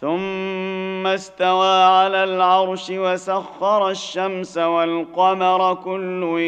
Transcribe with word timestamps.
ثم 0.00 1.06
استوى 1.06 1.82
على 1.84 2.24
العرش 2.24 2.90
وسخر 2.90 3.90
الشمس 3.90 4.58
والقمر 4.58 5.74
كل 5.74 6.38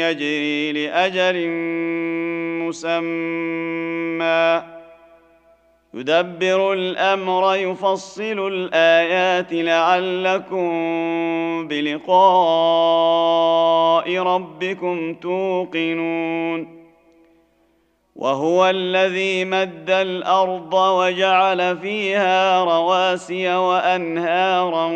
يجري 0.00 0.72
لأجل 0.72 1.48
مسمى. 2.68 4.62
يدبر 5.94 6.72
الأمر 6.72 7.54
يفصل 7.54 8.48
الآيات 8.52 9.52
لعلكم 9.52 10.68
بلقاء 11.68 12.16
ربكم 14.18 15.14
توقنون. 15.14 16.85
وهو 18.16 18.66
الذي 18.70 19.44
مد 19.44 19.90
الأرض 19.90 20.74
وجعل 20.74 21.78
فيها 21.78 22.64
رواسي 22.64 23.54
وأنهارا 23.54 24.86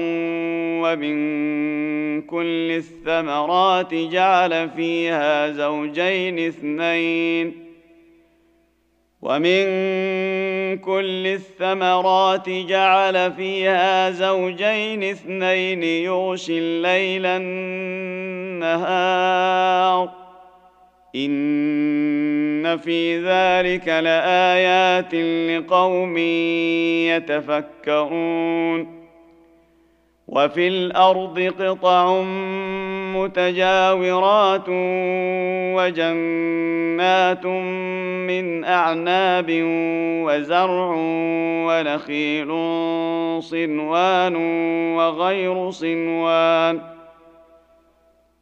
ومن 0.83 1.17
كل 2.23 2.71
الثمرات 2.73 3.95
جعل 3.95 4.71
فيها 4.71 5.51
زوجين 5.51 6.39
اثنين 6.39 7.71
ومن 9.23 9.65
كل 10.79 11.27
الثمرات 11.27 12.49
جعل 12.49 13.33
فيها 13.33 14.11
زوجين 14.11 15.05
اثنين 15.05 15.83
يغشي 15.83 16.59
الليل 16.59 17.27
النهار 18.57 20.20
ان 21.17 22.77
في 22.77 23.19
ذلك 23.19 23.89
لايات 23.89 25.15
لقوم 25.51 26.19
يتفكرون 27.09 29.01
وفي 30.29 30.69
الأرض 30.69 31.41
قطع 31.41 32.23
متجاورات 33.17 34.65
وجنات 35.77 37.47
من 38.27 38.65
اعناب 38.65 39.47
وزرع 40.25 40.95
ونخيل 41.67 42.49
صنوان 43.43 44.37
وغير 44.97 45.71
صنوان 45.71 46.81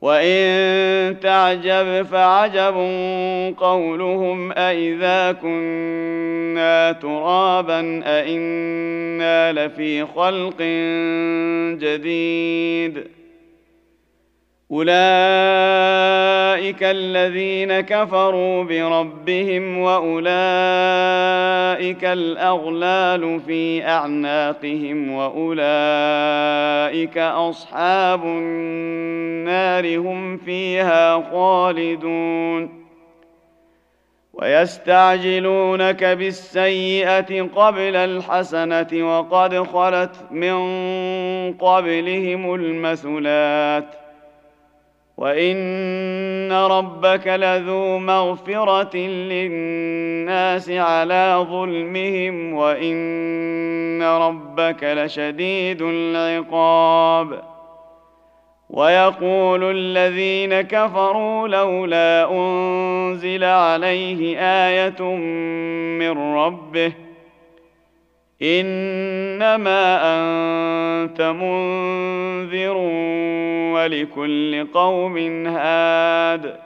وإن 0.00 1.20
تعجب 1.20 2.02
فعجب 2.02 2.74
قولهم 3.56 4.52
أإذا 4.52 5.32
كنا 5.32 6.92
ترابا 6.92 8.02
أإنا 8.04 9.52
لفي 9.52 10.06
خلق 10.06 10.62
جديد. 11.82 13.04
أولئك 14.70 16.37
الذين 16.82 17.80
كفروا 17.80 18.64
بربهم 18.64 19.78
وأولئك 19.78 20.28
الأغلال 22.04 23.40
في 23.40 23.84
أعناقهم 23.84 25.10
وأولئك 25.12 25.58
أصحاب 27.18 28.24
النار 28.24 29.98
هم 29.98 30.36
فيها 30.36 31.30
خالدون 31.32 32.78
ويستعجلونك 34.32 36.04
بالسيئه 36.04 37.42
قبل 37.42 37.96
الحسنه 37.96 38.88
وقد 38.92 39.62
خلت 39.62 40.16
من 40.30 40.58
قبلهم 41.52 42.54
المثلات 42.54 43.84
وان 45.16 45.56
ربك 46.52 47.26
لذو 47.26 47.98
مغفره 47.98 48.96
للناس 48.96 50.70
على 50.70 51.46
ظلمهم 51.50 52.54
وان 52.54 54.02
ربك 54.02 54.84
لشديد 54.84 55.82
العقاب 55.82 57.42
ويقول 58.70 59.64
الذين 59.64 60.60
كفروا 60.60 61.48
لولا 61.48 62.30
انزل 62.30 63.44
عليه 63.44 64.38
إيه 64.38 65.14
من 65.98 66.34
ربه 66.34 66.92
إنما 68.42 70.00
أنت 70.02 71.20
منذر 71.20 72.76
ولكل 73.74 74.66
قوم 74.74 75.46
هاد. 75.46 76.56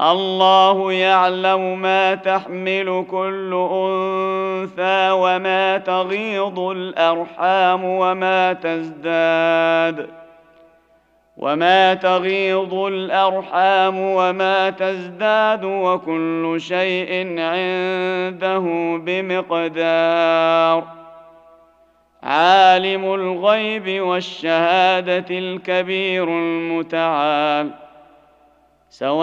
الله 0.00 0.92
يعلم 0.92 1.80
ما 1.82 2.14
تحمل 2.14 3.06
كل 3.10 3.68
أنثى 3.72 5.10
وما 5.10 5.78
تغيض 5.78 6.58
الأرحام 6.58 7.84
وما 7.84 8.52
تزداد. 8.52 10.21
وما 11.36 11.94
تغيض 11.94 12.74
الارحام 12.74 13.98
وما 13.98 14.70
تزداد 14.70 15.64
وكل 15.64 16.56
شيء 16.58 17.40
عنده 17.40 18.64
بمقدار 19.04 20.84
عالم 22.22 23.14
الغيب 23.14 24.02
والشهاده 24.02 25.26
الكبير 25.30 26.24
المتعال 26.28 27.70
سواء 28.90 29.22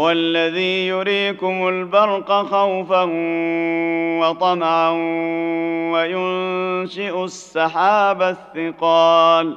هو 0.00 0.10
الذي 0.10 0.86
يريكم 0.86 1.68
البرق 1.68 2.32
خوفا 2.32 3.02
وطمعا 4.20 4.90
وينشئ 5.92 7.24
السحاب 7.24 8.22
الثقال 8.22 9.56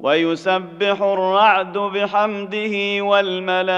ويسبح 0.00 1.02
الرعد 1.02 1.78
بحمده 1.78 3.04
والملائكة 3.04 3.76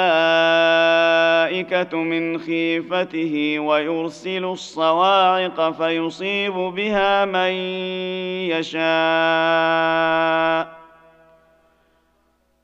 من 1.99 2.39
خيفته 2.39 3.59
ويرسل 3.59 4.45
الصواعق 4.45 5.71
فيصيب 5.71 6.53
بها 6.53 7.25
من 7.25 7.53
يشاء 8.51 8.85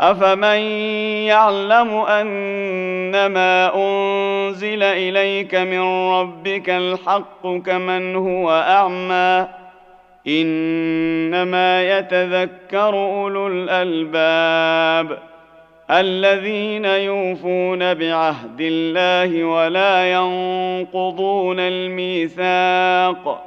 أفمن 0.00 0.58
يعلم 1.26 1.90
أنما 1.94 3.74
أنزل 3.74 4.82
إليك 4.82 5.54
من 5.54 5.80
ربك 6.10 6.70
الحق 6.70 7.42
كمن 7.66 8.16
هو 8.16 8.50
أعمى 8.50 9.46
إنما 10.28 11.98
يتذكر 11.98 12.94
أولو 12.94 13.46
الألباب 13.46 15.18
الذين 15.90 16.84
يوفون 16.84 17.94
بعهد 17.94 18.60
الله 18.60 19.44
ولا 19.44 20.12
ينقضون 20.12 21.60
الميثاق 21.60 23.46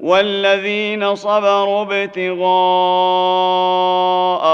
والذين 0.00 1.14
صبروا 1.14 1.82
ابتغاء 1.82 2.46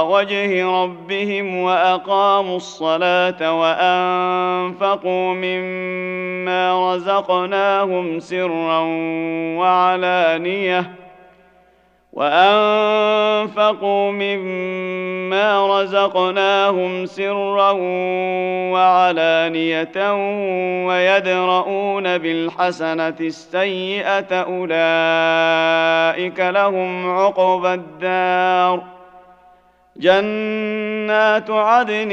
وجه 0.06 0.66
ربهم 0.66 1.56
وأقاموا 1.56 2.56
الصلاة 2.56 3.60
وأنفقوا 3.60 5.34
مما 5.34 6.94
رزقناهم 6.94 8.20
سرا 8.20 8.80
وعلانية 9.58 11.01
وأنفقوا 12.12 14.10
مما 14.10 15.80
رزقناهم 15.80 17.06
سرا 17.06 17.70
وعلانية 18.72 20.12
ويدرؤون 20.86 22.18
بالحسنة 22.18 23.16
السيئة 23.20 24.40
أولئك 24.42 26.40
لهم 26.40 27.10
عقبى 27.10 27.74
الدار. 27.74 28.82
جنات 29.96 31.50
عدن 31.50 32.10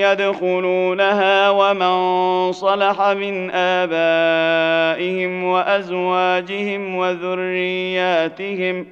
يدخلونها 0.00 1.50
ومن 1.50 2.52
صلح 2.52 3.08
من 3.08 3.50
آبائهم 3.50 5.44
وأزواجهم 5.44 6.96
وذرياتهم 6.96 8.86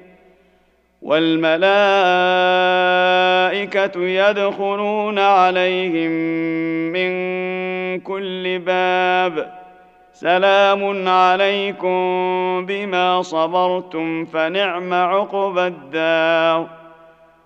والملائكة 1.01 1.59
يدخلون 4.03 5.19
عليهم 5.19 6.11
من 6.91 7.09
كل 7.99 8.59
باب. 8.59 9.59
سلام 10.13 11.07
عليكم 11.07 12.65
بما 12.65 13.21
صبرتم 13.21 14.25
فنعم 14.25 14.93
عقبى 14.93 15.67
الدار. 15.67 16.78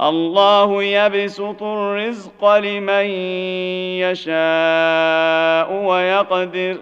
الله 0.00 0.82
يبسط 0.82 1.62
الرزق 1.62 2.54
لمن 2.56 3.04
يشاء 3.98 5.72
ويقدر. 5.72 6.76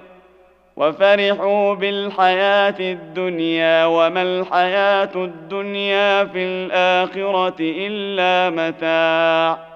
وفرحوا 0.77 1.75
بالحياة 1.75 2.75
الدنيا 2.81 3.87
وما 3.87 4.23
الحياة 4.23 5.11
الدنيا 5.15 6.25
في 6.25 6.39
الآخرة 6.39 7.57
إلا 7.61 8.51
متاع. 8.51 9.67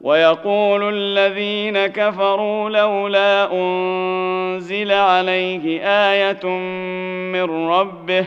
ويقول 0.00 0.94
الذين 0.94 1.86
كفروا 1.86 2.70
لولا 2.70 3.52
أنزل 3.52 4.92
عليه 4.92 5.80
آية 5.82 6.46
من 7.32 7.68
ربه 7.68 8.26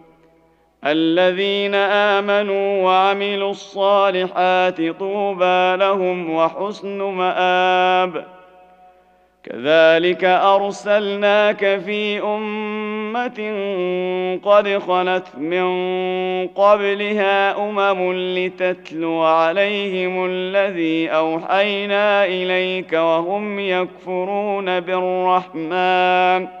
الذين 0.85 1.75
آمنوا 1.75 2.83
وعملوا 2.83 3.51
الصالحات 3.51 4.81
طوبى 4.81 5.75
لهم 5.75 6.33
وحسن 6.33 6.97
مآب. 7.01 8.25
كذلك 9.43 10.23
أرسلناك 10.23 11.81
في 11.85 12.23
أمة 12.23 13.39
قد 14.43 14.77
خلت 14.77 15.27
من 15.37 15.67
قبلها 16.47 17.69
أمم 17.69 18.13
لتتلو 18.13 19.21
عليهم 19.21 20.25
الذي 20.25 21.09
أوحينا 21.09 22.25
إليك 22.25 22.93
وهم 22.93 23.59
يكفرون 23.59 24.79
بالرحمن. 24.79 26.60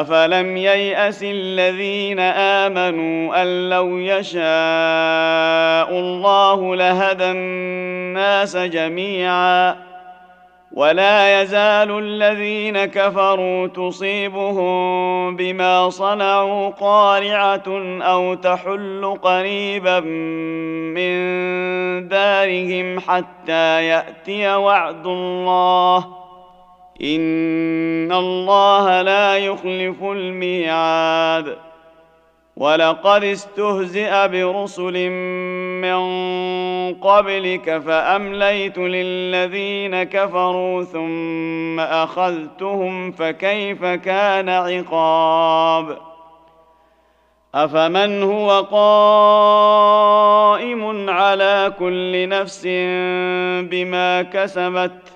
افلم 0.00 0.56
يياس 0.56 1.22
الذين 1.22 2.20
امنوا 2.20 3.42
ان 3.42 3.70
لو 3.70 3.98
يشاء 3.98 4.40
الله 5.98 6.76
لهدى 6.76 7.30
الناس 7.30 8.56
جميعا 8.56 9.76
ولا 10.72 11.42
يزال 11.42 11.98
الذين 11.98 12.84
كفروا 12.84 13.66
تصيبهم 13.66 15.36
بما 15.36 15.90
صنعوا 15.90 16.68
قارعه 16.68 17.64
أو 18.02 18.34
تحل 18.34 19.18
قريبا 19.22 20.00
من 20.96 21.16
دارهم 22.08 23.00
حتى 23.00 23.84
ياتي 23.86 24.54
وعد 24.54 25.06
الله 25.06 26.25
ان 27.02 28.12
الله 28.12 29.02
لا 29.02 29.38
يخلف 29.38 30.02
الميعاد 30.02 31.56
ولقد 32.56 33.24
استهزئ 33.24 34.28
برسل 34.28 35.10
من 35.80 36.00
قبلك 36.94 37.78
فامليت 37.78 38.78
للذين 38.78 40.02
كفروا 40.02 40.84
ثم 40.84 41.80
اخذتهم 41.80 43.12
فكيف 43.12 43.84
كان 43.84 44.48
عقاب 44.48 45.98
افمن 47.54 48.22
هو 48.22 48.60
قائم 49.70 51.10
على 51.10 51.72
كل 51.78 52.28
نفس 52.28 52.62
بما 53.70 54.22
كسبت 54.22 55.15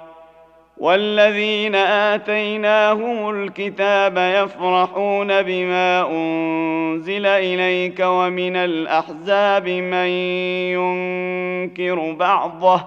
والذين 0.81 1.75
آتيناهم 1.75 3.29
الكتاب 3.29 4.17
يفرحون 4.17 5.41
بما 5.41 6.07
أنزل 6.11 7.25
إليك 7.25 7.99
ومن 7.99 8.55
الأحزاب 8.55 9.67
من 9.69 10.07
ينكر 10.73 12.11
بعضه 12.11 12.83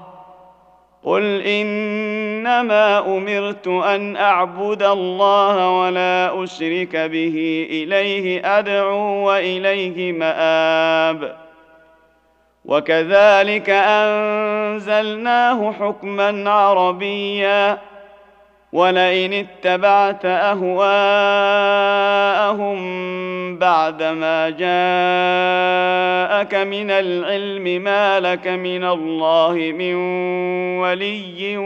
قل 1.04 1.40
إنما 1.40 2.98
أمرت 3.16 3.68
أن 3.68 4.16
أعبد 4.16 4.82
الله 4.82 5.70
ولا 5.80 6.44
أشرك 6.44 6.96
به 6.96 7.66
إليه 7.70 8.58
أدعو 8.58 9.26
وإليه 9.26 10.12
مآب 10.12 11.43
وكذلك 12.64 13.70
أنزلناه 13.70 15.72
حكما 15.72 16.50
عربيا. 16.50 17.78
ولئن 18.72 19.32
اتبعت 19.32 20.24
أهواءهم 20.24 20.84
بعدما 23.58 24.50
جاءك 24.50 24.64
من 26.54 26.90
العلم 26.90 27.82
ما 27.82 28.20
لك 28.20 28.46
من 28.46 28.84
الله 28.84 29.52
من 29.52 29.94
ولي 30.78 31.56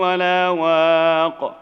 ولا 0.00 0.48
واق. 0.48 1.61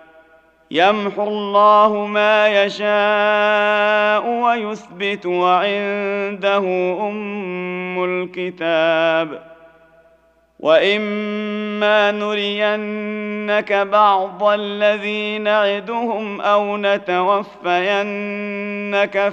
يمحو 0.71 1.23
الله 1.27 2.05
ما 2.05 2.63
يشاء 2.63 4.29
ويثبت 4.29 5.25
وعنده 5.25 6.57
أم 7.09 8.03
الكتاب. 8.03 9.51
وإما 10.59 12.11
نرينك 12.11 13.73
بعض 13.73 14.43
الذي 14.43 15.37
نعدهم 15.37 16.41
أو 16.41 16.77
نتوفينك 16.77 17.53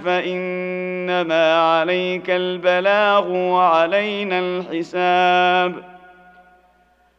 فإنما 0.05 1.61
عليك 1.61 2.31
البلاغ 2.31 3.29
وعلينا 3.31 4.39
الحساب. 4.39 5.98